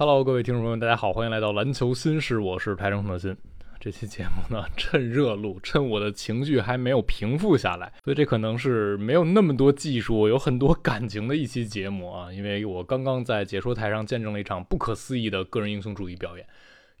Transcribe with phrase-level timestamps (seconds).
[0.00, 3.36] Hello，各位听众朋友们，大家好，欢迎来到篮球新事，我是台中特新。
[3.80, 12.32] 这期节目呢，趁热录，趁我的情绪还没有平复下来，所以这可能是没有那么多技术，有很多感情的一期节目啊。
[12.32, 16.46] 因为我刚刚在解说台上见证了一场不可思议的个人英雄主义表演，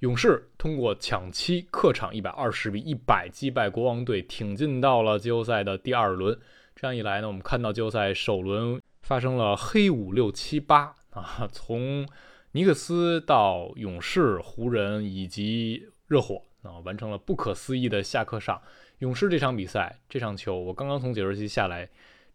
[0.00, 6.36] 勇士通过抢七，客场一百二十比一百击败国王队，挺进到了季后赛的第二轮。
[6.74, 12.04] 这样一来呢，我们看到季后赛首轮发生了黑五六七八啊，从
[12.52, 18.60] 尼克斯到勇士、湖人以及热火啊，完成了不可思议的下课上。
[19.00, 21.88] 勇士这场比赛，这场球，我刚刚从解说席下来，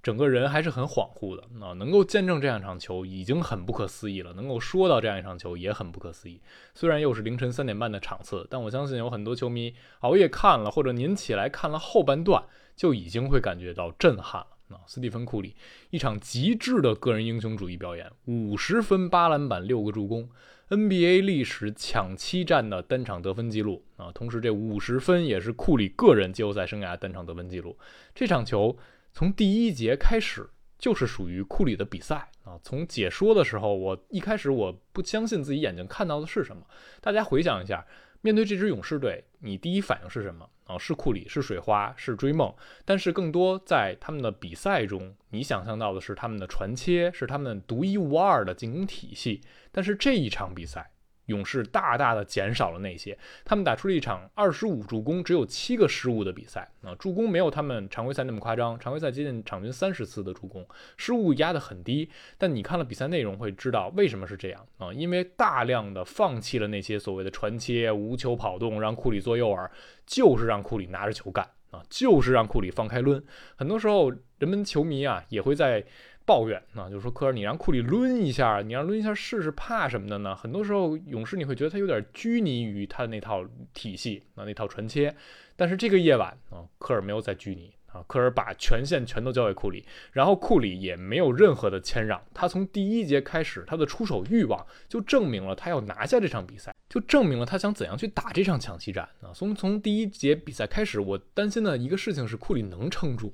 [0.04, 1.74] 整个人还是很恍惚的啊。
[1.74, 6.40] 能够见证这样一场球已经很不可思议了，能够说到这样一场球也很不可思议。
[6.76, 12.44] 虽然又是凌晨三点半的场次，但我相信有很多球迷熬夜看了，或者您起来看了后半段，
[12.76, 14.46] 就已经会感觉到震撼。
[14.86, 15.56] 斯蒂芬·库里
[15.90, 20.30] 一场极致的个人英雄主义表演，五十分、八篮板、六个助攻
[20.70, 24.12] ，NBA 历史抢七战的单场得分记录啊！
[24.12, 27.78] 同时，这五十分也是库里个人季后赛生涯单场得分记录。
[28.16, 28.78] 这场球
[29.12, 32.60] 从第一节开始就是属于库里的比赛啊！
[32.64, 36.64] 从解说的时候，我一开始我不相信自己眼睛看到的是什么。
[37.00, 37.86] 大家回想一下，
[38.22, 40.50] 面对这支勇士队，你第一反应是什么？
[40.66, 42.54] 啊，是库里，是水花，是追梦，
[42.86, 49.42] 但是更多在他们的比赛中，你想象到的是他们的传切，是他们独一无二的进攻体系。
[49.72, 50.93] 但是这一场比赛。
[51.28, 62.10] 勇士大大的减少了那些，他们打出了一场二十五助攻，只有七个失误的比赛啊，助攻没有他们常规赛那么夸张，常规赛接近场均三十次的助攻，失误压得很低。
[62.38, 69.70] 但你看了比赛内容会知道为什么是这样啊，因为大量的放弃了那些所谓的传切、无球跑动，让库里做诱饵，
[70.06, 73.24] 就是让库里拿着球干啊，就是让库里放开抡。
[73.56, 75.86] 很多时候，人们球迷啊也会在。
[76.26, 80.36] 抱怨啊，就是说科尔，你让库里抡一下，你让抡一下试试，怕什么的呢？
[80.36, 85.16] 很多时候，勇士你会觉得他有点拘泥于他的那套体系啊，那套传切。
[85.56, 92.20] 但是这个夜晚啊，科尔没有再拘泥啊，科尔把权限全都交给库里，然后库里也没有任何的谦让。
[92.34, 99.30] 他从第一节开始，他的出手欲望就证明了他要拿下这场比赛，就证明了他想怎样去打这场抢七战啊。
[99.34, 103.32] 从从第一节比赛开始，我担心的一个事情是库里能撑住。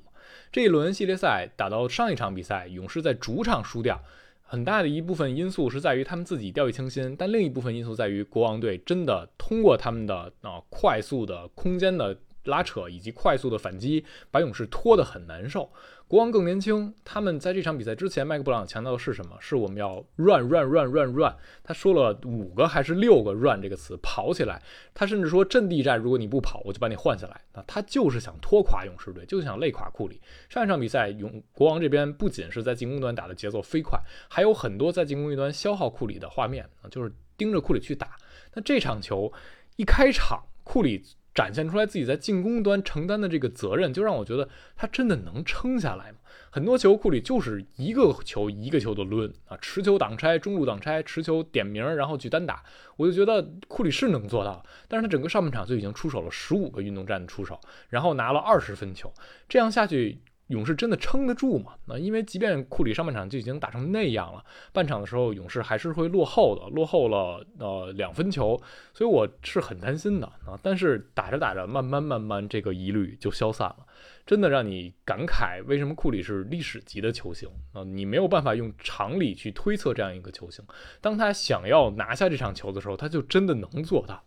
[0.52, 4.02] 这一轮系列赛打到上一场比赛，勇士在主场输掉，
[4.42, 12.16] 很大的一部分因素是在于他们自己掉以轻心，但另一部分因素在于国王队真的通过他们的啊快速的空间的。
[12.44, 15.70] 拉扯以及快速的反击，把勇士拖得很难受。
[16.08, 19.36] 国王更年轻，他们在这场比赛之前，麦克布朗强调的是什么？
[19.38, 21.32] 是我们要 run run run run run。
[21.62, 24.60] 他说了五个还是六个 run 这个词，跑起来。
[24.92, 27.40] 他甚至说阵地战，如果你不跑，我就把你换下来。
[27.54, 30.20] 那他就是想拖垮勇士队，就想累垮库里。
[30.48, 33.96] 上一场比赛，勇国王这边不仅是在进攻端打的节奏飞快，
[34.28, 38.16] 还有很多在进攻一端消耗库里的画面啊，就是盯着库里去打。
[38.52, 39.32] 那这场球
[39.76, 41.04] 一开场，库里。
[41.34, 46.18] 展现出来自己在进攻端承担的这个责任，就让我觉得他真的能撑下来吗？
[46.52, 52.62] 很多球库里就是一个球一个球的抡啊，持球挡拆，中路挡拆，持球点名，然后去单打，
[52.96, 54.64] 我就觉得库里是能做到。
[54.88, 59.12] 但是他整个上半场就已经出手了十五个运动战的出手，然后拿了二十分球，
[59.48, 60.20] 这样下去。
[60.50, 61.72] 勇士真的撑得住吗？
[61.86, 68.60] 那因为即便库里上半场就已经打成那样了，半场的时候勇士还是会落后的，落后了呃两分球，
[68.92, 70.58] 所以我是很担心的啊。
[70.62, 73.86] 但是打着打着，慢慢慢慢这个疑虑就消散了，
[74.26, 77.84] 真的让你感慨为什么库里是历史级的球星啊？
[77.84, 80.64] 你没有办法用常理去推测这样一个球星，
[81.00, 84.20] 当他想要拿下这场球的时候，他就真的能做到。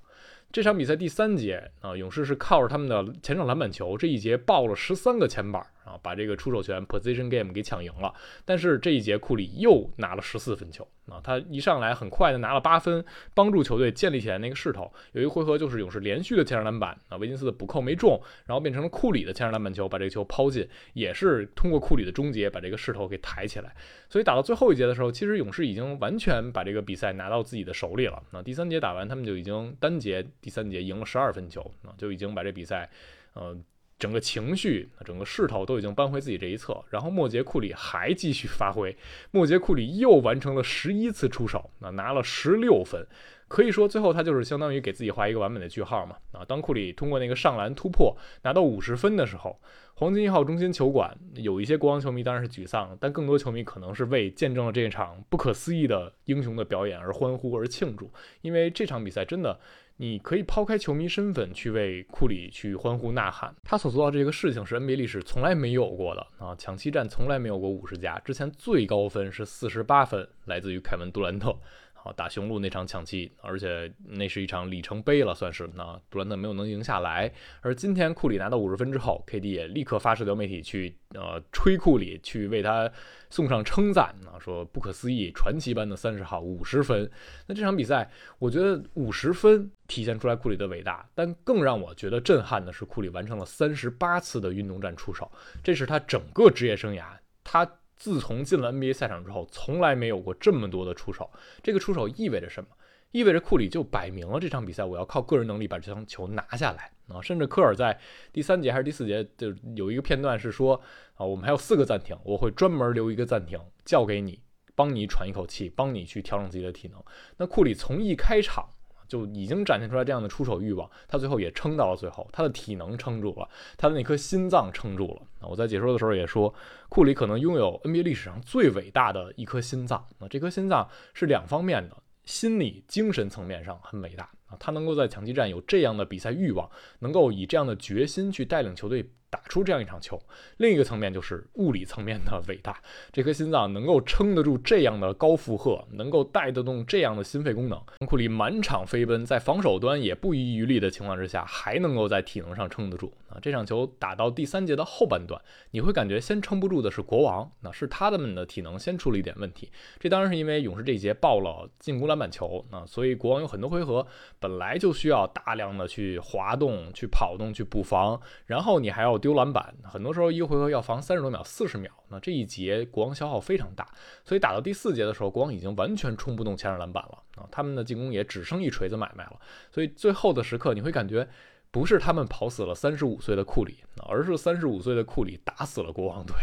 [0.54, 8.14] 这场比赛第三节啊，勇士是靠着他们的前场篮板球，这一节爆了十三个前板啊，把这个出手权 position game 给抢赢了。
[8.46, 13.04] 但是这一节库里又拿了十四分球啊，他一上来很快的拿了八分，
[13.34, 14.92] 帮助球队建立起来那个势头。
[15.12, 23.76] 有一回合就是勇士连续的前场篮板啊，维金斯的补扣没中，然后变成了库里的前场篮板球把这个球抛进，也是通过库里的终结把这个势头给抬起来。
[24.10, 28.22] 所以打到最后一节的时候，其实勇士已经完全把这个比赛拿到自己的手里了。
[28.32, 30.26] 那第三节打完，他们就已经单节。
[30.42, 32.90] 第三节赢了十二分球啊，就已经把这比赛，
[33.34, 33.58] 呃，
[34.04, 36.84] 整个情绪、整个势头都已经扳回自己这一侧。
[36.90, 38.94] 然后末节库里还继续发挥，
[39.32, 43.08] 末节库里又完成了十一次出手，那拿了十六分。
[43.48, 46.18] 可以说，最后他就是相当于给自己画一个完美的句号嘛。
[46.34, 49.58] 啊，当库里通过那个上篮突破拿到五十分的时候，
[49.96, 58.10] 黄金一号中心球馆有一些国王球迷当然是沮丧，但更多球迷可能是为见证了这场不可思议的英雄的表演而欢呼而庆祝，
[58.42, 59.60] 因为这场比赛真的。
[59.98, 66.56] 你可以抛开球迷身份去为库里去欢呼呐喊，他所做到这个事情是 NBA 历史从来没有过的啊！
[66.58, 71.56] 抢七战从来没有过五十加，之前最高分是四十八分，来自于凯文杜兰特。
[72.04, 77.32] 啊，打雄鹿那场抢七，而且那是一场里程碑了，算是那杜兰特没有能赢下来。
[77.62, 82.92] 而今天库里拿到五十分之后，KD 也立刻发社交媒体去呃吹库里，去为他
[83.30, 87.10] 送上称赞啊，说不可思议，传奇般的三十号五十分。
[87.48, 95.32] 那这场比赛，我觉得五十分体现出来库里的伟大，但更让我觉得震撼的是库里完成了三十八次的运动战出手，
[95.64, 97.06] 这是他整个职业生涯
[97.44, 97.66] 他。
[98.04, 101.32] 自从进了 NBA 赛场之后，从来没有过这么多的出手。
[101.62, 102.68] 这个出手意味着什么？
[103.12, 107.22] 意味着库里就摆明了这场比赛我要靠个人能力把这场球拿下来啊！
[107.22, 107.98] 甚至科尔在
[108.34, 110.76] 第三节还是第四节就有一个片段是说
[111.16, 114.42] 啊，我们还有四个暂停，我会专门留一个暂停交给你，
[114.76, 117.02] 帮你喘一口气，帮你去调整自己的体能。
[117.38, 118.68] 那库里从一开场。
[119.14, 125.48] 就已经展现出来这样的出手欲望，他最后也撑到了最后，他的体能撑住了，他的那颗心脏撑住了。
[125.48, 126.52] 我在解说的时候也说，
[126.90, 130.04] 库里可能拥有 NBA 历史上最伟大的一颗心脏。
[130.18, 131.96] 那这颗心脏是两方面的，
[132.26, 134.28] 心理、精神层面上很伟大
[134.60, 136.70] 他能够在抢七战有这样的比赛欲望，
[137.00, 139.10] 能够以这样的决心去带领球队。
[139.34, 140.22] 打出这样一场球，
[140.58, 142.80] 另一个层面就是物理层面的伟大。
[143.12, 147.82] 这颗心脏能够撑得住这样的高负荷，能够带得动这样的心肺功能。
[148.06, 153.12] 库里满场飞奔，在防守端也不遗余力的情况之下，还能够在体能上撑得住。
[153.28, 155.42] 啊，这场球打到第三节的后半段，
[155.72, 159.72] 你会感觉先撑不住的是国王，那是他们的体能先出了一点问题。
[160.00, 164.06] 这当然是因为勇士这一节爆了进攻篮板球，啊，所以国王有很多回合
[164.44, 169.14] 本来就需要大量的去滑动、去跑动、去补防，然后你还要。
[169.24, 173.88] 丢篮板，很多时候一个回合要防三十多秒、四十秒，那这一节国王消耗非常大，
[174.26, 179.40] 所以打到第四节的时候，国王已经完全冲不动前场篮板了啊，他们的进攻也只剩一锤子买卖了。
[179.72, 181.26] 所以最后的时刻，你会感觉
[181.72, 183.78] 不是他们跑死了三十五岁的库里，
[184.10, 186.36] 而是三十五岁的库里打死了国王队。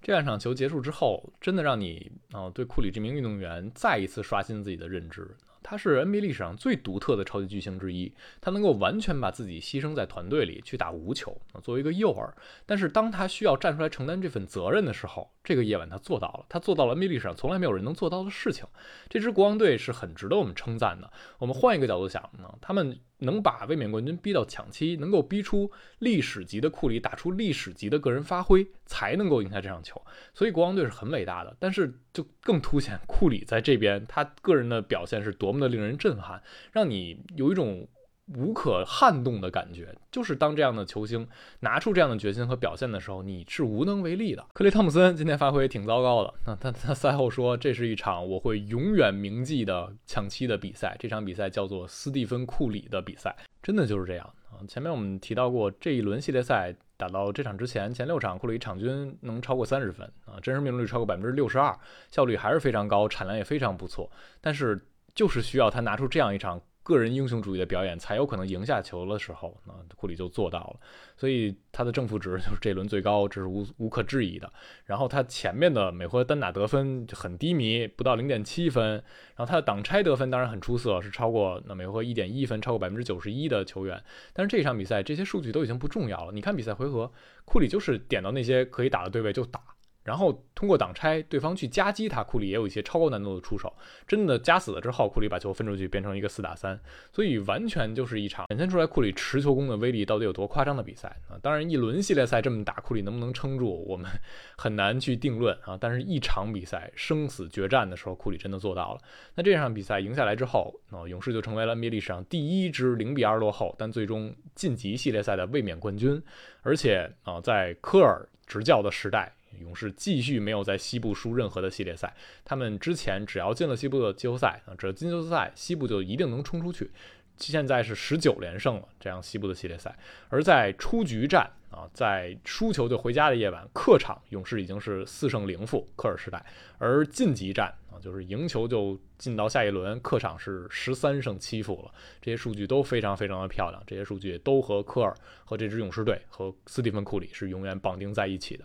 [0.00, 5.36] 这两场球结束之后，真的让你啊对库里这名运动员再一次刷新自己的认知。
[5.62, 12.28] 他是 NBA 历史上最独特的超级巨星之一，他能够完全把自己牺牲在团队里去打无球，作为一个诱饵。
[12.66, 18.66] 但是当他需要站出来承担这份责任的时候，这个夜晚他做到了，他做到了 NBA 历史上从来没有人能做到的事情。
[19.08, 21.10] 这支国王队是很值得我们称赞的。
[21.38, 22.98] 我们换一个角度想呢，他们。
[23.22, 25.70] 能把卫冕冠军逼到抢七，能够逼出
[26.00, 30.00] 历史级的库里打出历史级的个人发挥，才能够赢下这场球。
[30.34, 36.42] 所以国王队是很伟大的，但是就更凸显库里在这边他个人的表现是多么的令人震撼，
[36.72, 37.88] 让你有一种。
[38.28, 41.26] 无可撼动的感觉，就是当这样的球星
[41.60, 44.46] 拿出这样的决心和表现的时候，你是无能为力的。
[44.54, 50.96] 克雷汤普森今天发挥挺糟糕的，那他他赛后说，这是一场我会永远铭记的抢七的比赛。
[51.00, 54.62] 这场比赛叫做斯蒂芬库里的比赛，真的就是这样啊。
[54.68, 61.76] 前面我们提到过，这一轮系列赛打到这场之前，前六场库里场均能超过三十分啊，真实命中率超过百分之六十二，
[62.08, 64.08] 效率还是非常高，产量也非常不错。
[64.40, 66.62] 但是就是需要他拿出这样一场。
[66.82, 70.80] 个人英雄主义的表演才有可能赢下球的时候，那库里就做到了，
[71.16, 74.52] 所以他的正负值就是这轮最高，这是无无可置疑的。
[74.84, 78.94] 然后他前面的每回合单打得分很低迷，不到零点七分。
[79.36, 84.02] 然后他的挡拆得分当然很出色，是超过那每回合一点一分，超过百分之九十一的球员。
[84.32, 86.32] 但是这场比赛这些数据都已经不重要了。
[86.32, 87.12] 你看比赛回合，
[87.44, 89.60] 库里就是点到那些可以打的对位就打。
[90.04, 93.72] 然后通过挡拆，对方去夹击他，库里也有一些超高难度的出手，
[94.06, 96.78] 真的夹死了之后，库里把球分出去，变成一个四打三，
[97.12, 101.38] 所以完全就是一场展现出来库里持球攻的威力到底有多夸张的比赛啊！
[101.40, 104.10] 当然，一轮系列赛这么打，库里能不能撑住，我们
[104.58, 105.78] 很难去定论啊。
[105.80, 109.00] 但是，一场比赛生死决战的时候，库里真的做到了。
[109.34, 116.20] 那这场比赛赢下来之后，啊勇士就成为了 NBA 历史上第一支零比二落后，但最终晋级系列赛的卫冕冠军，
[116.62, 119.32] 而且啊，在科尔执教的时代。
[119.60, 126.90] 勇士继续没有在西部输任何的系列赛，他们之前只要进了西部的季后赛啊，只要进季后赛，西部就一定能冲出去。
[127.38, 129.96] 现在是十九连胜了，这样西部的系列赛。
[130.28, 136.44] 而在出局战啊，在输球就回家的夜晚，客场勇士已经是四胜零负，科尔时代。
[136.78, 141.92] 而晋级战啊，就是赢球就进到下一轮，客场是十三胜七负了。
[142.20, 145.12] 这些数据都非常非常的漂亮，这些数据都和科尔
[145.44, 148.64] 和这支勇士队和斯蒂芬库里是永远绑定在一起的。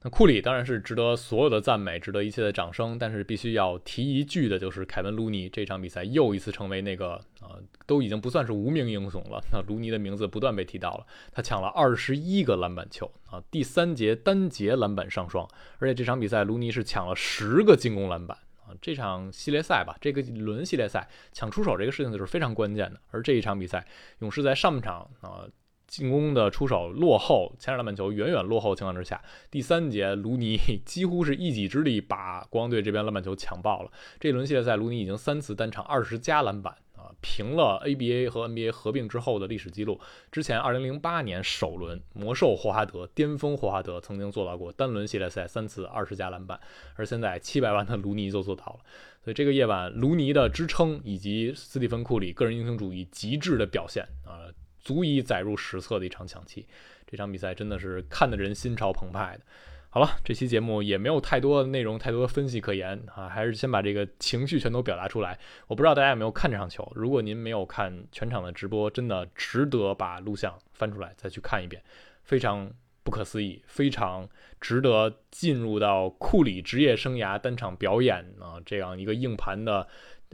[0.00, 2.96] 那库里当然是值得所有的赞美，值得一切的掌声。
[2.96, 9.42] 但是必须要提一句的，就是凯文·卢尼这场比赛又一次成为那个啊，都已经不算是无名英雄了。
[9.52, 18.70] 那卢尼的名字不断被提到了，他抢了二十一个篮板球啊，第三节单节篮板上双，而且这场比赛卢尼是抢了十个进攻篮板啊。
[18.80, 23.00] 这场系列赛吧，这个轮系列赛抢出手这个事情就是非常关键的。
[23.10, 23.84] 而这一场比赛，
[24.20, 25.44] 勇士在上半场啊。
[25.88, 33.90] 进攻的出手落后，前场篮板球远远落后情况之下，第三节卢尼几乎是一己之力把国王队这边篮板球抢爆了。
[34.20, 39.98] 这轮系列赛，卢尼已经三次单场二十加篮板啊，平了 ABA 和 NBA 合并之后的历史记录。
[40.30, 46.60] 之前2008年首轮魔兽霍华德巅峰霍华德曾经做到过单轮系列赛三次二十加篮板，
[46.96, 48.80] 而现在七百万的卢尼就做到了。
[49.24, 54.52] 所以这个夜晚，卢尼的支撑以及斯蒂芬库里个人英雄主义极致的表现啊。
[54.88, 56.66] 足以载入史册的一场抢七，
[57.06, 59.44] 这场比赛真的是看得人心潮澎湃的。
[59.90, 65.38] 好了，这期节目也没有太多内容，太多的分析可言啊，还是先把这个情绪全都表达出来。
[65.66, 71.82] 我不知道大家有没有看这场球，如果您没有看全场的直播，真的值得把录像翻出来再去看一遍，
[72.22, 72.70] 非常
[73.02, 74.26] 不可思议，非常
[74.58, 79.86] 值得进入到库里职业生涯单场表演啊这样一个硬盘的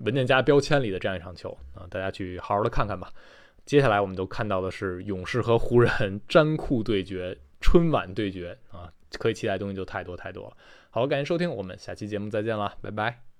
[0.04, 3.12] 文件夹标签里的这样一场球啊，大家去好好的看看吧。
[3.64, 10.56] 接下来我们都看到的是勇士和湖人 詹库对决，春晚对决啊，可以期待的东西就太多太多了。
[10.90, 13.33] 好，感谢收听，我们下期节目再见了，拜拜。